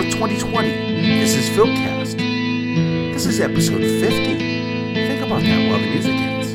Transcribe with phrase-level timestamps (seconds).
[0.00, 0.68] 4th, 2020.
[1.20, 2.16] This is Philcast.
[3.12, 4.38] This is episode 50.
[4.94, 6.52] Think about that while the music ends.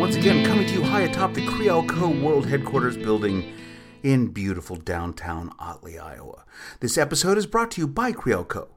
[0.00, 2.08] Once again, coming to you high atop the Creole Co.
[2.10, 3.52] World Headquarters building
[4.04, 6.44] in beautiful downtown Otley, Iowa.
[6.78, 8.68] This episode is brought to you by Creole Co.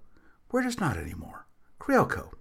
[0.51, 1.45] We're just not anymore.
[1.77, 2.31] Creole Co.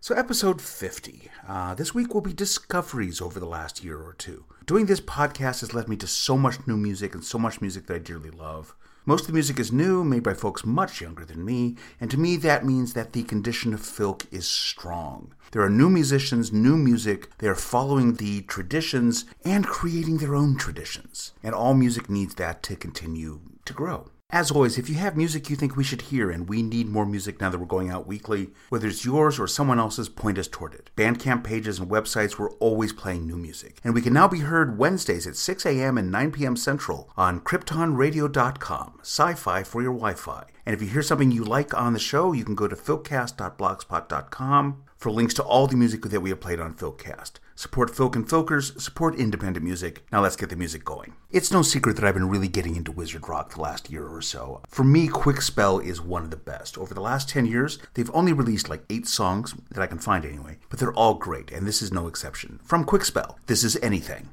[0.00, 1.28] So, episode 50.
[1.48, 4.44] Uh, this week will be discoveries over the last year or two.
[4.64, 7.86] Doing this podcast has led me to so much new music and so much music
[7.86, 8.76] that I dearly love.
[9.06, 12.16] Most of the music is new, made by folks much younger than me, and to
[12.16, 15.34] me that means that the condition of filk is strong.
[15.50, 20.56] There are new musicians, new music, they are following the traditions and creating their own
[20.56, 21.32] traditions.
[21.42, 24.10] And all music needs that to continue to grow.
[24.30, 27.06] As always, if you have music you think we should hear, and we need more
[27.06, 30.46] music now that we're going out weekly, whether it's yours or someone else's, point us
[30.46, 30.90] toward it.
[30.96, 33.78] Bandcamp pages and websites, we're always playing new music.
[33.82, 35.96] And we can now be heard Wednesdays at 6 a.m.
[35.96, 36.56] and 9 p.m.
[36.56, 40.44] Central on KryptonRadio.com, sci fi for your Wi Fi.
[40.66, 44.82] And if you hear something you like on the show, you can go to philcast.blogspot.com
[44.98, 47.38] for links to all the music that we have played on Philcast.
[47.58, 50.04] Support Filk and Filkers, support independent music.
[50.12, 51.14] Now let's get the music going.
[51.32, 54.22] It's no secret that I've been really getting into wizard rock the last year or
[54.22, 54.62] so.
[54.68, 56.78] For me, Quickspell is one of the best.
[56.78, 60.24] Over the last 10 years, they've only released like 8 songs that I can find
[60.24, 62.60] anyway, but they're all great, and this is no exception.
[62.62, 64.28] From Quickspell, this is Anything.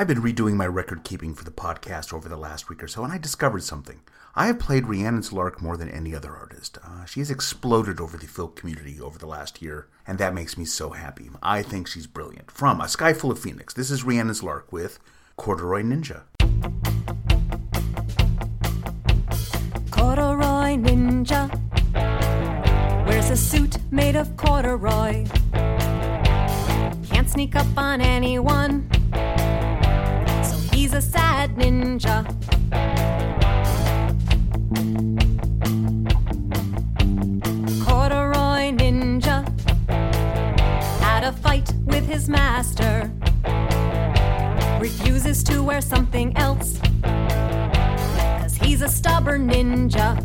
[0.00, 3.04] I've been redoing my record keeping for the podcast over the last week or so,
[3.04, 4.00] and I discovered something.
[4.34, 6.78] I have played Rhiannon's Lark more than any other artist.
[6.82, 10.56] Uh, she has exploded over the folk community over the last year, and that makes
[10.56, 11.28] me so happy.
[11.42, 12.50] I think she's brilliant.
[12.50, 15.00] From A Sky Full of Phoenix, this is Rhiannon's Lark with
[15.36, 16.22] Corduroy Ninja.
[19.90, 21.46] Corduroy Ninja
[23.06, 25.26] wears a suit made of corduroy.
[27.04, 28.90] Can't sneak up on anyone
[30.90, 32.26] he's a sad ninja.
[37.84, 39.46] Corduroy ninja
[41.00, 43.10] had a fight with his master.
[44.80, 50.18] Refuses to wear something else, cause he's a stubborn ninja.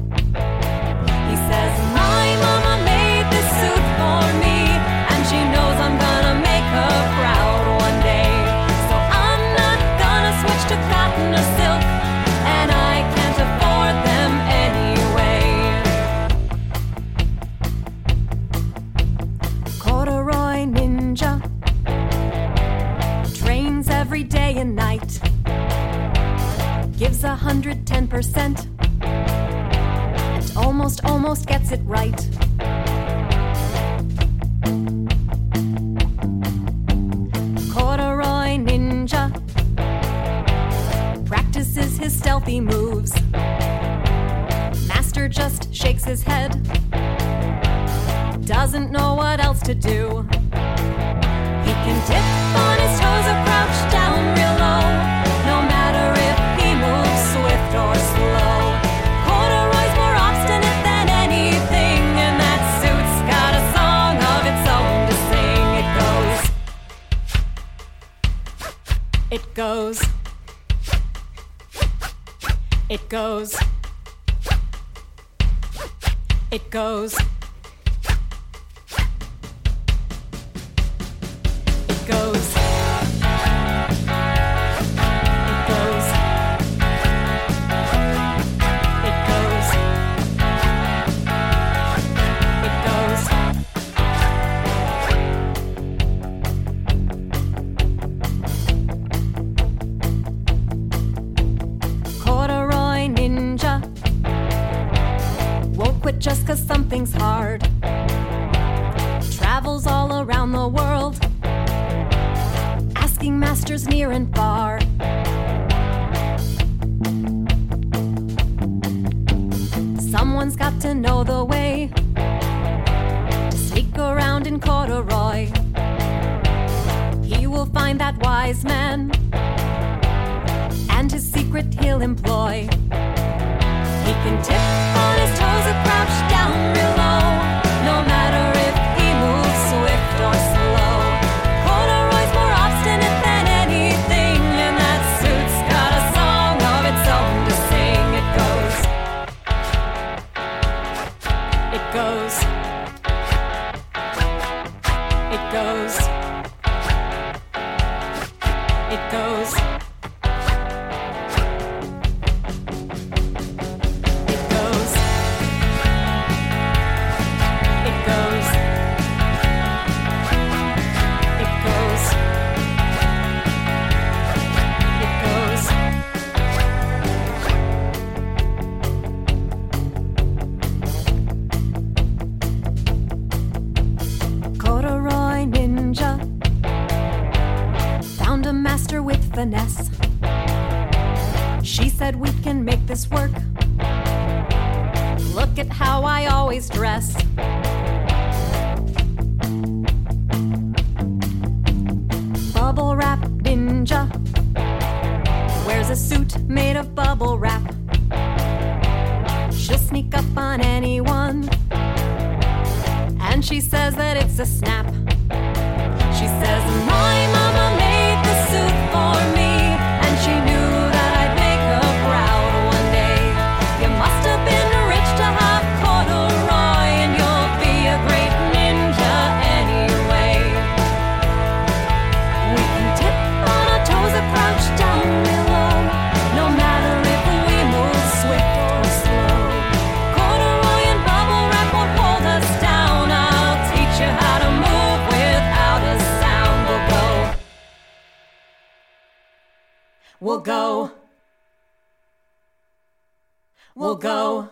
[253.77, 254.49] We'll go.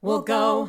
[0.00, 0.68] We'll go.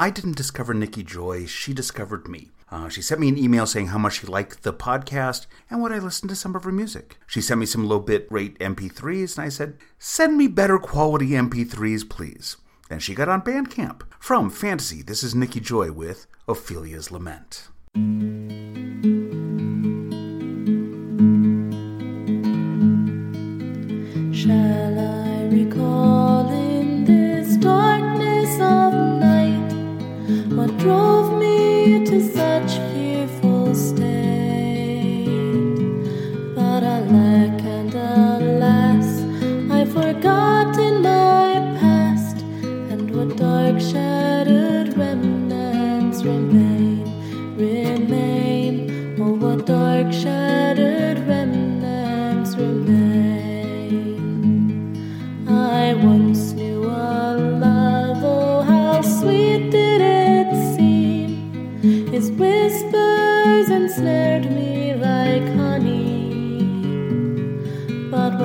[0.00, 2.50] I didn't discover Nikki Joy, she discovered me.
[2.70, 5.92] Uh, she sent me an email saying how much she liked the podcast and would
[5.92, 7.16] I listen to some of her music.
[7.26, 11.30] She sent me some low bit rate MP3s, and I said, Send me better quality
[11.30, 12.58] MP3s, please.
[12.88, 14.02] Then she got on Bandcamp.
[14.18, 17.68] From Fantasy, this is Nikki Joy with Ophelia's Lament.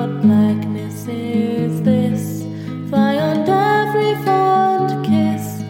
[0.04, 2.42] What blackness is this?
[2.90, 5.62] Beyond every fond kiss,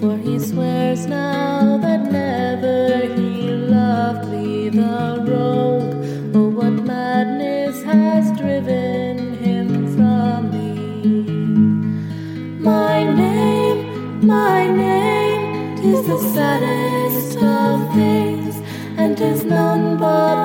[0.00, 6.34] for he swears now that never he loved me, the rogue.
[6.34, 10.74] Oh, what madness has driven him from me?
[12.60, 18.56] My name, my name, tis the saddest of things,
[18.96, 20.41] and tis none but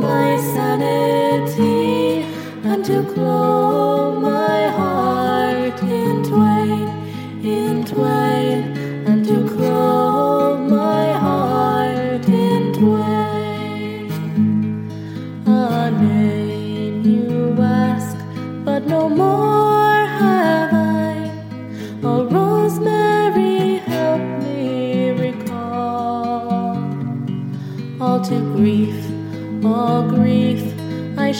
[0.00, 0.29] my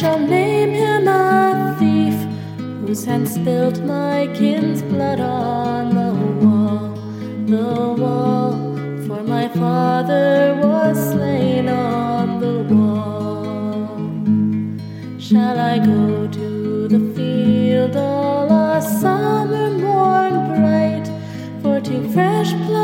[0.01, 2.19] shall name him a thief
[2.81, 6.11] whose hand spilt my kin's blood on the
[6.43, 6.95] wall,
[7.55, 8.53] the wall.
[9.07, 13.99] For my father was slain on the wall.
[15.19, 21.07] Shall I go to the field all a summer morn bright
[21.61, 22.80] for to fresh pluck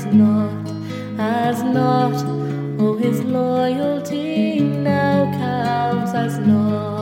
[0.00, 0.68] as naught,
[1.18, 2.24] as naught.
[2.78, 6.99] Oh, his loyalty now counts as naught.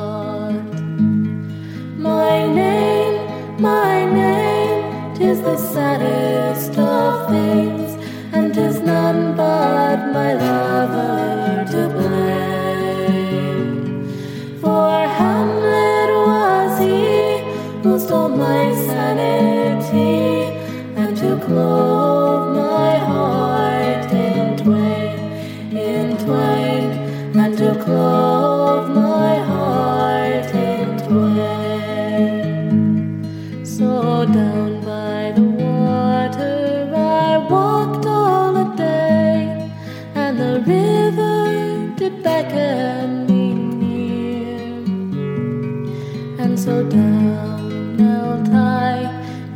[46.68, 49.06] So down I'll tie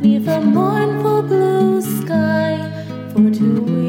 [0.01, 2.51] neath a mournful blue sky
[3.11, 3.82] for to weep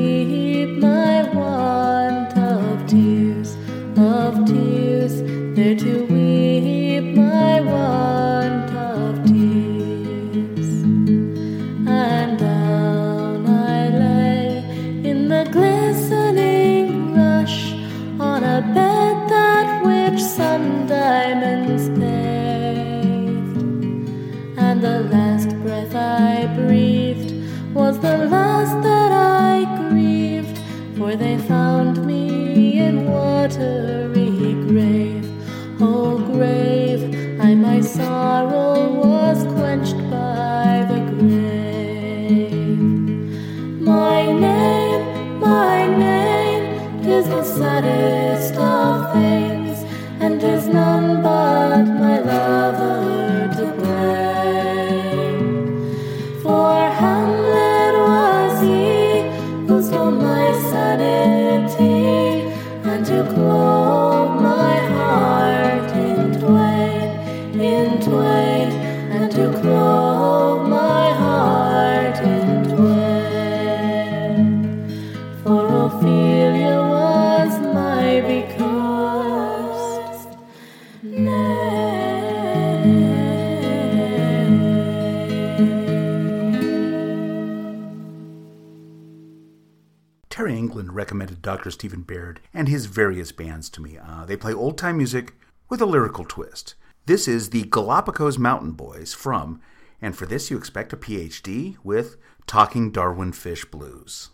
[90.64, 91.70] England recommended Dr.
[91.70, 93.98] Stephen Baird and his various bands to me.
[93.98, 95.34] Uh, they play old time music
[95.68, 96.74] with a lyrical twist.
[97.04, 99.60] This is the Galapagos Mountain Boys from,
[100.00, 104.30] and for this you expect a PhD with Talking Darwin Fish Blues.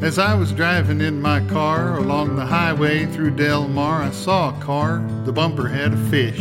[0.00, 4.56] As I was driving in my car along the highway through Del Mar, I saw
[4.56, 5.04] a car.
[5.24, 6.38] The bumper had a fish.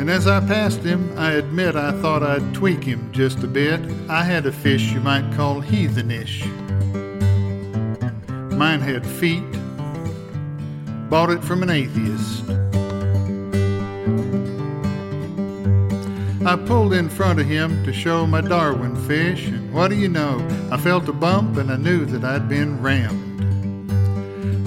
[0.00, 3.78] And as I passed him, I admit I thought I'd tweak him just a bit.
[4.08, 6.46] I had a fish you might call heathenish.
[8.56, 9.44] Mine had feet.
[11.10, 12.48] Bought it from an atheist.
[16.46, 20.08] I pulled in front of him to show my Darwin fish, and what do you
[20.08, 20.38] know?
[20.72, 23.29] I felt a bump and I knew that I'd been rammed.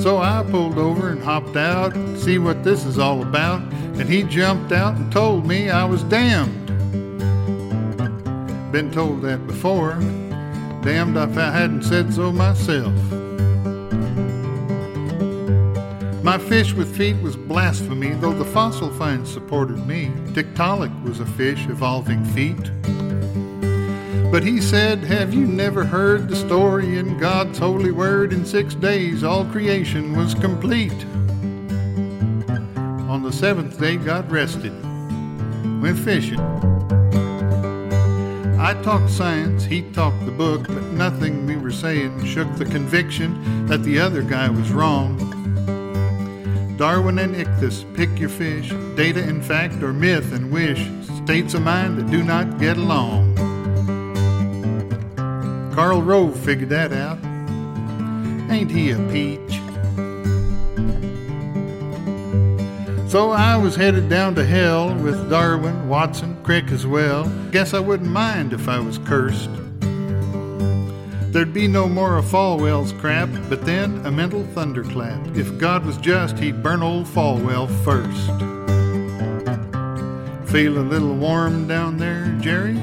[0.03, 4.01] So I pulled over and hopped out, to see what this is all about, and
[4.01, 6.67] he jumped out and told me I was damned.
[8.73, 9.93] Been told that before.
[10.81, 12.93] Damned if I hadn't said so myself.
[16.21, 20.11] My fish with feet was blasphemy, though the fossil finds supported me.
[20.33, 22.71] Tiktaalik was a fish evolving feet.
[24.33, 28.33] But he said, Have you never heard the story in God's holy word?
[28.33, 31.05] In six days all creation was complete.
[33.07, 34.73] On the seventh day, God rested,
[35.83, 36.39] went fishing.
[38.59, 43.67] I talked science, he talked the book, but nothing we were saying shook the conviction
[43.67, 45.15] that the other guy was wrong.
[46.75, 48.69] Darwin and Ichthus, pick your fish.
[48.95, 50.89] Data and fact or myth and wish.
[51.23, 53.32] States of mind that do not get along.
[55.73, 57.17] Karl Rove figured that out.
[58.51, 59.59] Ain't he a peach?
[63.09, 67.27] So I was headed down to hell with Darwin, Watson, Crick as well.
[67.49, 69.49] Guess I wouldn't mind if I was cursed.
[71.31, 75.35] There'd be no more of Falwell's crap, but then a mental thunderclap.
[75.35, 78.27] If God was just, he'd burn old Falwell first.
[80.51, 82.79] Feel a little warm down there, Jerry?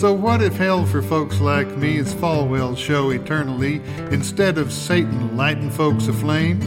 [0.00, 5.36] So what if hell for folks like me is Falwell's show eternally instead of Satan
[5.36, 6.62] lighting folks aflame?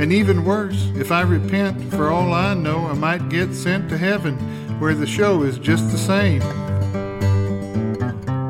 [0.00, 3.98] And even worse, if I repent, for all I know, I might get sent to
[3.98, 4.36] heaven
[4.78, 6.38] where the show is just the same.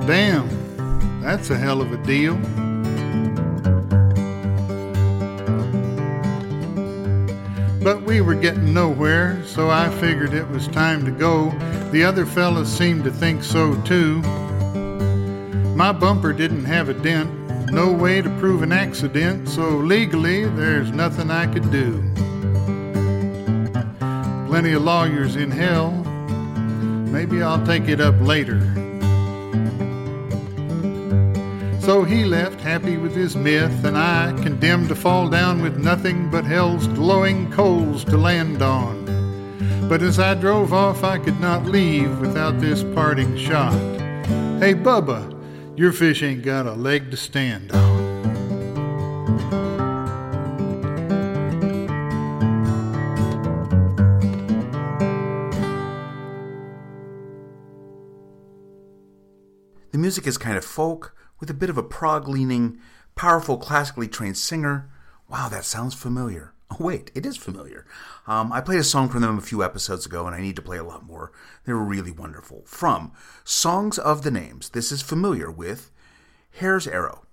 [0.06, 2.38] Damn, that's a hell of a deal.
[7.82, 11.50] But we were getting nowhere, so I figured it was time to go.
[11.90, 14.22] The other fellas seemed to think so too.
[15.74, 17.28] My bumper didn't have a dent,
[17.72, 22.02] no way to prove an accident, so legally there's nothing I could do.
[24.46, 25.90] Plenty of lawyers in hell.
[27.10, 28.81] Maybe I'll take it up later.
[31.82, 36.30] So he left happy with his myth, and I condemned to fall down with nothing
[36.30, 39.04] but hell's glowing coals to land on.
[39.88, 43.74] But as I drove off, I could not leave without this parting shot.
[44.60, 45.36] Hey, Bubba,
[45.76, 48.02] your fish ain't got a leg to stand on.
[59.90, 62.78] The music is kind of folk with a bit of a prog leaning,
[63.16, 64.88] powerful, classically trained singer.
[65.28, 66.52] Wow, that sounds familiar.
[66.70, 67.84] Oh, wait, it is familiar.
[68.28, 70.62] Um, I played a song from them a few episodes ago, and I need to
[70.62, 71.32] play a lot more.
[71.64, 72.62] They were really wonderful.
[72.64, 73.10] From
[73.42, 75.90] Songs of the Names, this is familiar with
[76.52, 77.26] Hare's Arrow.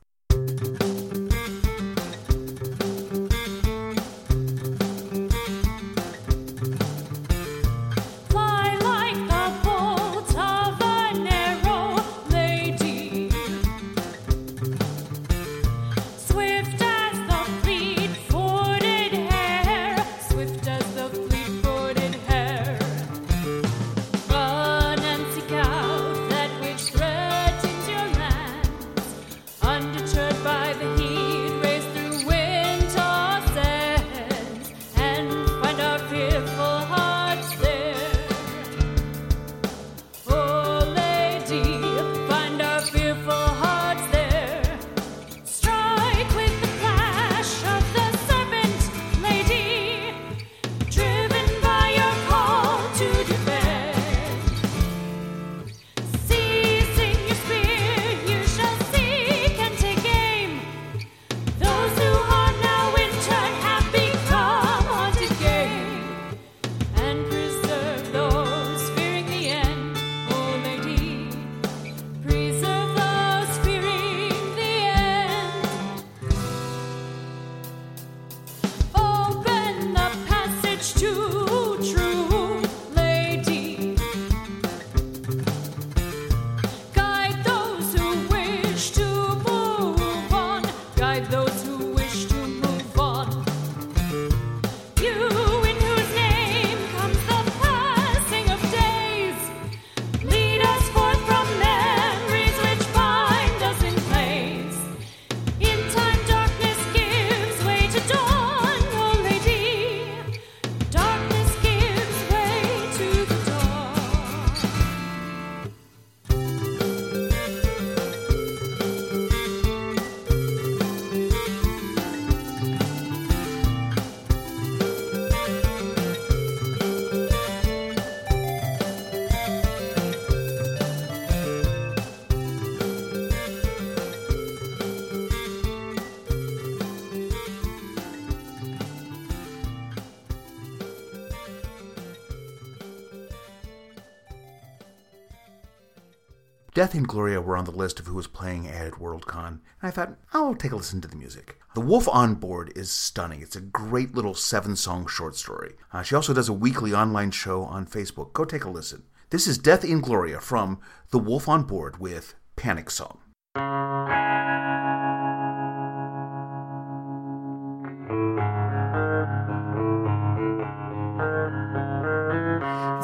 [146.79, 149.91] Death and Gloria were on the list of who was playing at Worldcon, and I
[149.91, 151.57] thought, I'll take a listen to the music.
[151.75, 153.41] The Wolf on Board is stunning.
[153.41, 155.73] It's a great little seven song short story.
[155.91, 158.31] Uh, she also does a weekly online show on Facebook.
[158.31, 159.03] Go take a listen.
[159.29, 160.79] This is Death in Gloria from
[161.11, 163.19] The Wolf on Board with Panic Song.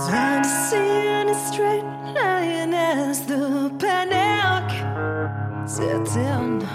[0.08, 0.96] Hard to see
[1.52, 1.95] straight
[6.04, 6.66] sets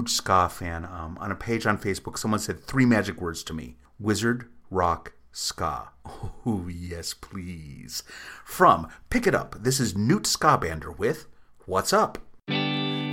[0.00, 0.84] huge ska fan.
[0.84, 5.12] Um, on a page on Facebook, someone said three magic words to me wizard, rock,
[5.32, 5.90] ska.
[6.46, 8.02] Oh, yes, please.
[8.44, 11.26] From Pick It Up, this is Newt Skabander with
[11.66, 12.18] What's Up?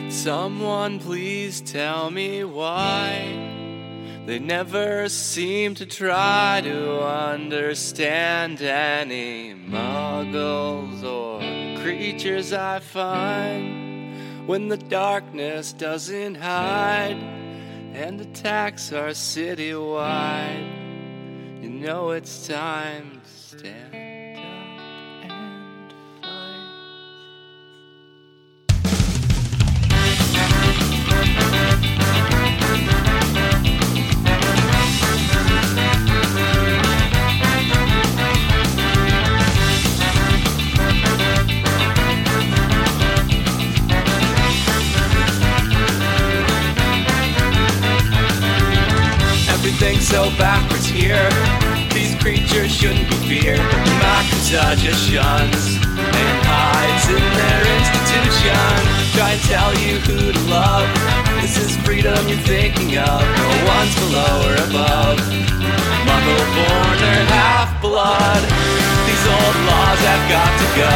[0.09, 11.41] Someone please tell me why they never seem to try to understand any muggles or
[11.83, 13.86] creatures I find
[14.47, 17.17] when the darkness doesn't hide
[17.93, 20.73] and attacks are citywide.
[21.61, 23.16] You know it's time
[50.07, 51.27] so backwards here.
[51.91, 53.59] These creatures shouldn't be feared,
[53.99, 58.71] Makuta just shuns and hides in their institution.
[59.19, 60.87] Try and tell you who to love.
[61.43, 63.19] This is freedom you're thinking of.
[63.19, 65.19] No one's below or above.
[66.07, 68.41] Muggle born or half blood.
[69.11, 70.95] These old laws have got to go.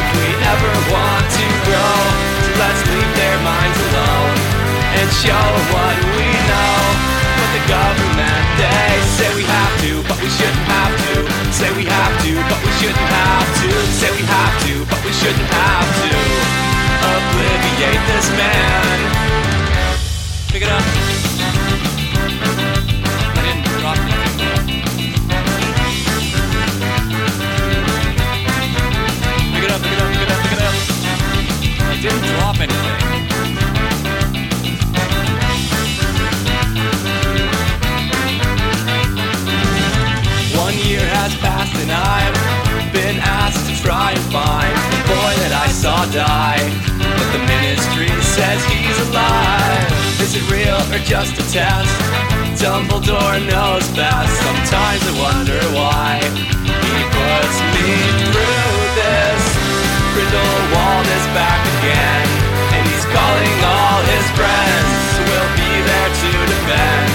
[0.00, 1.96] If we ever want to grow,
[2.40, 4.36] so let's leave their minds alone
[4.96, 7.09] and show what we know.
[7.70, 11.22] Government, they say we have to, but we shouldn't have to.
[11.54, 13.70] Say we have to, but we shouldn't have to.
[13.94, 16.10] Say we have to, but we shouldn't have to.
[17.14, 18.98] Obliviate this man.
[20.48, 20.82] Pick it up.
[23.38, 24.50] I didn't drop anything.
[29.54, 30.74] Pick it up, pick it up, pick it up, pick it up.
[32.02, 33.39] didn't drop anything.
[41.40, 42.36] Passed and I've
[42.92, 46.60] been asked to try and find the boy that I saw die.
[47.00, 49.88] But the ministry says he's alive.
[50.20, 51.92] Is it real or just a test?
[52.60, 54.32] Dumbledore knows best.
[54.44, 57.88] Sometimes I wonder why he puts me
[58.28, 59.42] through this.
[60.12, 62.26] Grindelwald is back again,
[62.76, 64.92] and he's calling all his friends.
[65.24, 67.08] We'll be there to defend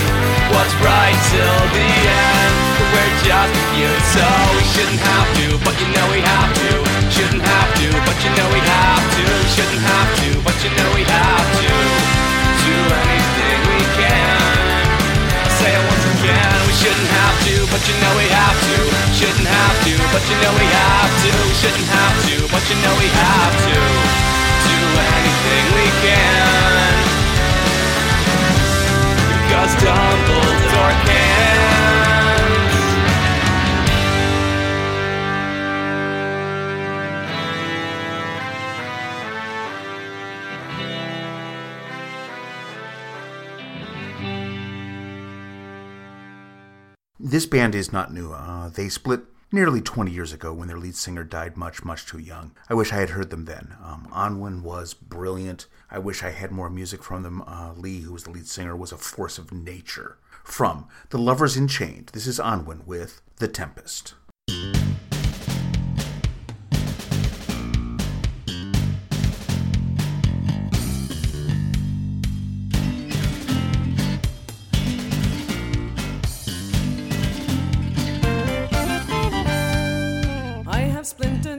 [0.49, 2.74] what's right till the end.
[2.95, 4.23] We're just a so
[4.55, 6.71] we shouldn't have to, but you know we have to.
[7.11, 9.25] Shouldn't have to, but you know we have to.
[9.51, 11.71] Shouldn't have to, but you know we have to.
[12.63, 14.39] Do anything we can.
[15.59, 16.55] Say it once again.
[16.71, 18.77] We shouldn't have to, but you know we have to.
[19.11, 21.33] Shouldn't have to, but you know we have to.
[21.59, 23.75] Shouldn't have to, but you know we have to.
[23.75, 26.95] Do anything we can.
[29.43, 31.64] Because Dumbledore can.
[47.27, 48.33] This band is not new.
[48.33, 52.19] Uh, they split nearly 20 years ago when their lead singer died much, much too
[52.19, 52.51] young.
[52.69, 53.75] I wish I had heard them then.
[53.83, 55.65] Um, Onwin was brilliant.
[55.89, 57.41] I wish I had more music from them.
[57.47, 60.19] Uh, Lee, who was the lead singer, was a force of nature.
[60.43, 64.13] From The Lovers Enchained, this is Onwin with The Tempest.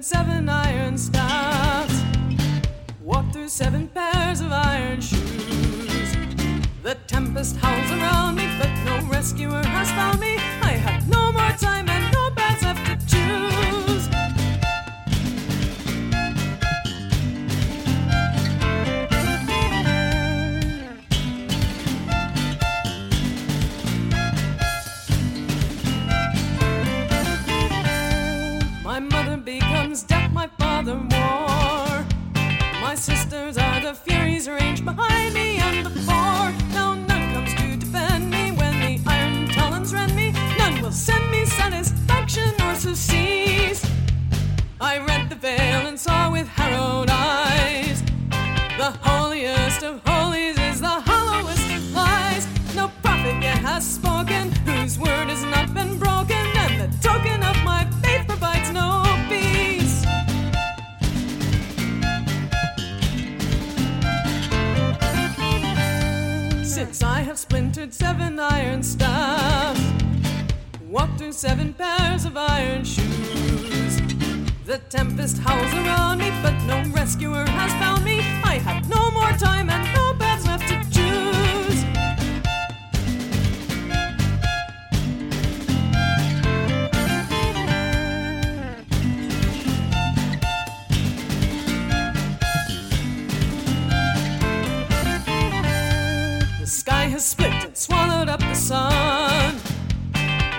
[0.07, 2.01] Seven iron staffs,
[3.03, 6.17] walked through seven pairs of iron shoes.
[6.85, 10.37] The tempest howls around me, but no rescuer has found me.
[10.63, 11.86] I have no more time
[71.37, 74.01] seven pairs of iron shoes.
[74.65, 78.21] The tempest howls around me, but no rescuer has found me.
[78.43, 81.85] I have no more time and no paths left to choose.
[96.61, 99.06] The sky has split and swallowed up the sun.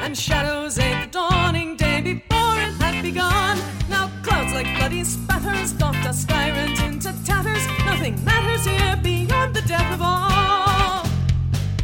[0.07, 3.59] And shadows ate the dawning day before it had begun.
[3.89, 7.67] Now clouds like bloody spatters doffed us tyrant into tatters.
[7.85, 11.05] Nothing matters here beyond the death of all.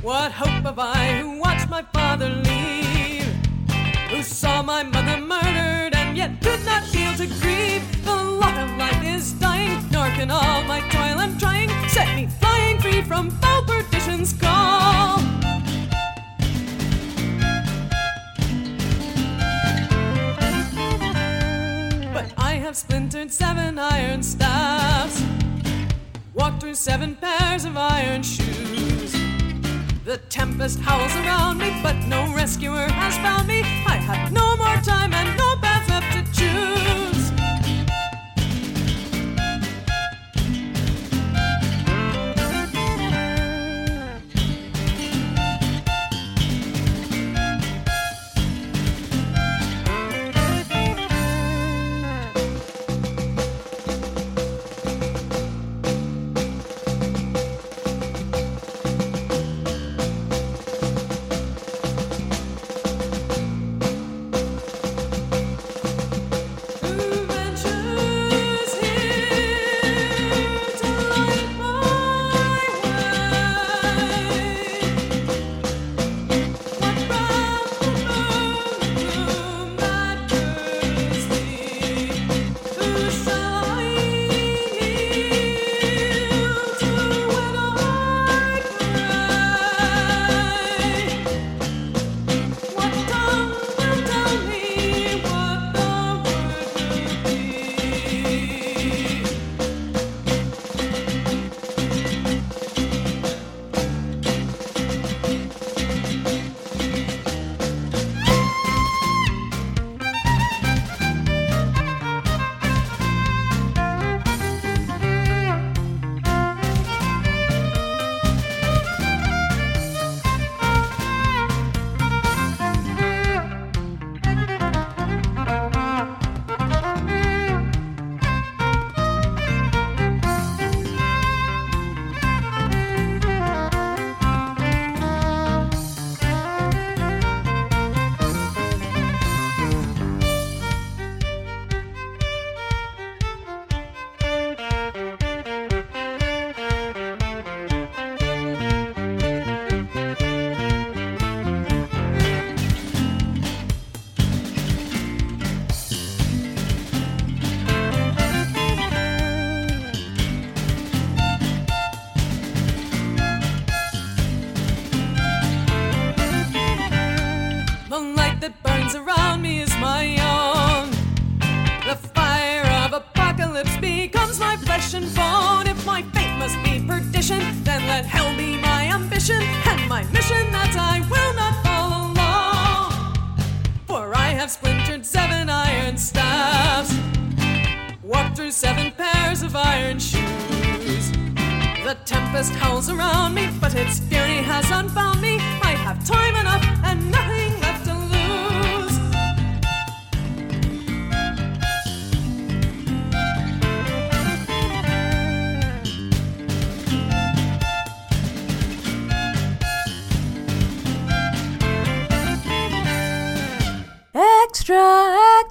[0.01, 3.25] What hope have I who watched my father leave?
[4.09, 7.83] Who saw my mother murdered and yet could not feel to grieve?
[8.05, 12.29] The lot of life is dying, nor can all my toil and trying set me
[12.39, 15.42] flying free from foul perdition's call.
[22.63, 25.21] Have splintered seven iron staffs,
[26.33, 29.11] walked through seven pairs of iron shoes.
[30.05, 33.59] The tempest howls around me, but no rescuer has found me.
[33.85, 37.22] I have no more time and no path left to choose.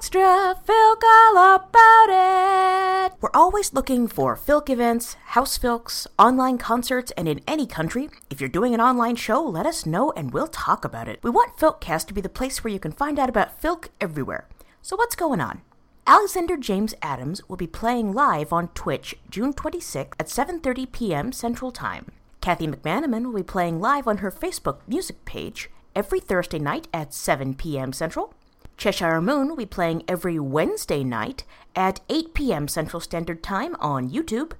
[0.03, 3.13] Extra, Filk all about it!
[3.21, 8.09] We're always looking for Filk events, house Filks, online concerts, and in any country.
[8.29, 11.19] If you're doing an online show, let us know and we'll talk about it.
[11.23, 14.49] We want Filkcast to be the place where you can find out about Filk everywhere.
[14.81, 15.61] So what's going on?
[16.05, 21.31] Alexander James Adams will be playing live on Twitch June 26th at 7:30 p.m.
[21.31, 22.11] Central Time.
[22.41, 27.13] Kathy McManaman will be playing live on her Facebook music page every Thursday night at
[27.13, 27.93] 7 p.m.
[27.93, 28.33] Central.
[28.77, 31.43] Cheshire Moon will be playing every Wednesday night
[31.75, 32.67] at 8 p.m.
[32.67, 34.53] Central Standard Time on YouTube.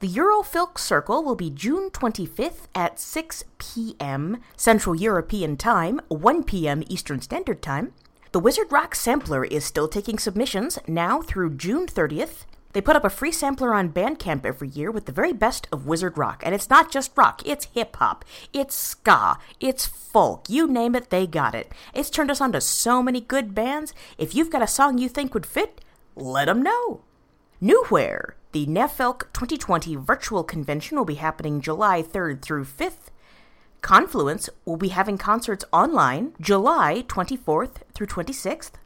[0.00, 4.40] The Eurofilk Circle will be June 25th at 6 p.m.
[4.56, 6.82] Central European Time, 1 p.m.
[6.88, 7.92] Eastern Standard Time.
[8.32, 12.44] The Wizard Rock Sampler is still taking submissions now through June 30th.
[12.72, 15.86] They put up a free sampler on Bandcamp every year with the very best of
[15.86, 16.42] Wizard Rock.
[16.44, 20.48] And it's not just rock, it's hip hop, it's ska, it's folk.
[20.48, 21.70] You name it, they got it.
[21.94, 23.94] It's turned us on to so many good bands.
[24.18, 25.80] If you've got a song you think would fit,
[26.16, 27.02] let let 'em know.
[27.60, 33.10] Newhere, the NEFilk 2020 virtual convention will be happening July 3rd through 5th.
[33.82, 38.78] Confluence will be having concerts online July 24th through 26th.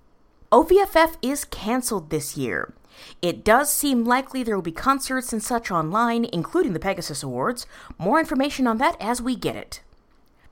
[0.51, 2.75] OVFF is canceled this year.
[3.23, 7.67] It does seem likely there will be concerts and such online, including the Pegasus Awards.
[7.99, 9.81] More information on that as we get it.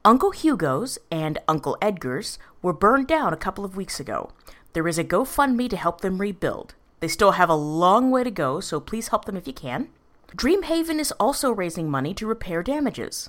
[0.04, 4.30] Uncle Hugo's and Uncle Edgar's were burned down a couple of weeks ago.
[4.72, 6.74] There is a GoFundMe to help them rebuild.
[7.00, 9.88] They still have a long way to go, so please help them if you can.
[10.36, 13.28] Dreamhaven is also raising money to repair damages.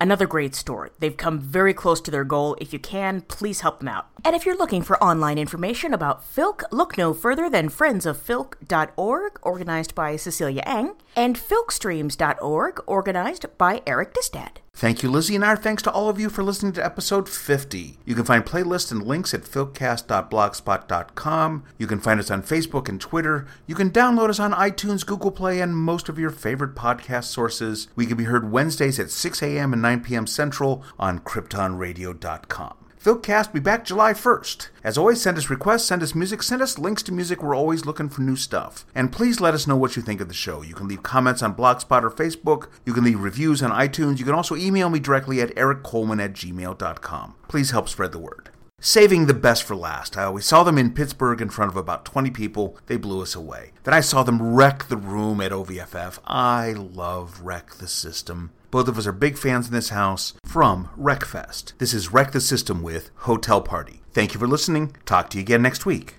[0.00, 0.90] Another great store.
[0.98, 2.56] They've come very close to their goal.
[2.60, 4.06] If you can, please help them out.
[4.24, 9.94] And if you're looking for online information about Filk, look no further than friendsoffilk.org, organized
[9.94, 14.60] by Cecilia Eng, and filkstreams.org, organized by Eric Distad.
[14.72, 17.98] Thank you, Lizzie, and our thanks to all of you for listening to episode 50.
[18.06, 21.64] You can find playlists and links at filkcast.blogspot.com.
[21.76, 23.46] You can find us on Facebook and Twitter.
[23.66, 27.88] You can download us on iTunes, Google Play, and most of your favorite podcast sources.
[27.94, 29.74] We can be heard Wednesdays at 6 a.m.
[29.74, 30.26] and 9 p.m.
[30.26, 32.83] Central on KryptonRadio.com.
[33.04, 34.68] Filkcast will be back July 1st.
[34.82, 37.42] As always, send us requests, send us music, send us links to music.
[37.42, 38.86] We're always looking for new stuff.
[38.94, 40.62] And please let us know what you think of the show.
[40.62, 42.68] You can leave comments on Blogspot or Facebook.
[42.86, 44.20] You can leave reviews on iTunes.
[44.20, 47.34] You can also email me directly at ericcoleman at gmail.com.
[47.46, 48.48] Please help spread the word.
[48.80, 50.16] Saving the best for last.
[50.16, 52.78] I always saw them in Pittsburgh in front of about 20 people.
[52.86, 53.72] They blew us away.
[53.82, 56.20] Then I saw them wreck the room at OVFF.
[56.24, 58.52] I love Wreck the System.
[58.74, 61.74] Both of us are big fans in this house from Wreckfest.
[61.78, 64.00] This is Wreck the System with Hotel Party.
[64.12, 64.96] Thank you for listening.
[65.06, 66.16] Talk to you again next week.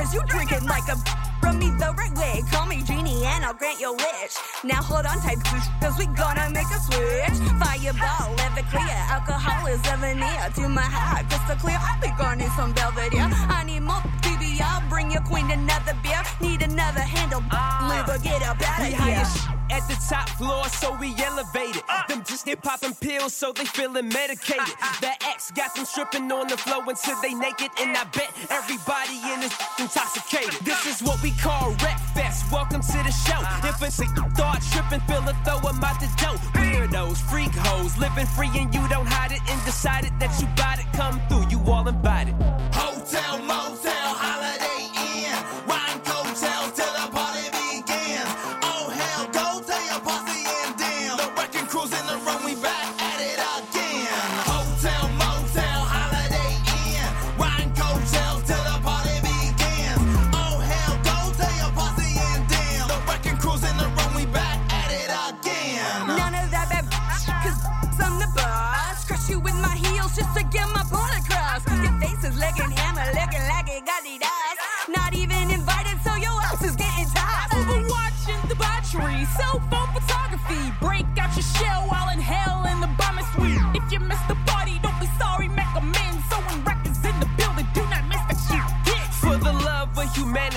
[0.00, 1.10] Cause I'm drinking like a fish.
[1.10, 3.44] I'ma call you drinking like a Rub me the right way, call me genie and
[3.44, 4.36] I'll grant your wish.
[4.62, 5.38] Now hold on tight,
[5.80, 7.38] cause we gonna make a switch.
[7.58, 10.44] Fireball, ever clear, alcohol is ever near.
[10.56, 13.28] To my heart, crystal clear, I think I need some Belvedere.
[13.48, 16.22] I need more PBR, bring your queen another beer.
[16.42, 17.40] Need another handle,
[17.88, 19.59] liver, get up out of here.
[19.70, 21.82] At the top floor, so we elevated.
[22.08, 24.74] Them just get popping pills, so they feeling medicated.
[25.00, 29.16] The X got them stripping on the floor until they naked, and I bet everybody
[29.32, 30.60] in this intoxicated.
[30.64, 32.50] This is what we call Rec Fest.
[32.52, 33.40] Welcome to the show.
[33.68, 34.06] If it's a
[34.36, 36.38] thought tripping, feel it, throw 'em out the dough.
[36.54, 40.78] Weirdos, freak hoes, living free and you don't hide it, and decided that you got
[40.78, 40.86] it.
[40.92, 42.34] Come through, you all invited.
[42.72, 43.38] Hotel,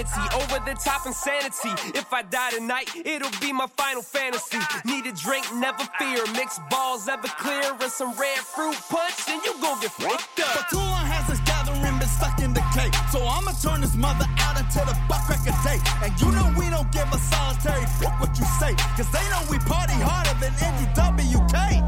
[0.03, 1.71] of humanity, over the top insanity.
[1.97, 4.59] If I die tonight, it'll be my final fantasy.
[4.85, 6.23] Need a drink, never fear.
[6.33, 10.69] Mixed balls, ever clear, and some red fruit punch, and you gon' get fucked up.
[10.69, 12.89] too long has this gathering been stuck in the decay.
[13.11, 15.79] So I'ma turn this mother out until the buck crack a day.
[16.03, 18.75] And you know we don't give a solitary fuck what you say.
[18.97, 21.82] Cause they know we party harder than NGWK.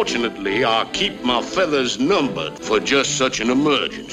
[0.00, 4.10] Fortunately, I keep my feathers numbered for just such an emergency.